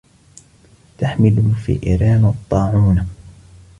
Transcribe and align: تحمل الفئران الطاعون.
تحمل 0.97 1.37
الفئران 1.39 2.25
الطاعون. 2.25 3.07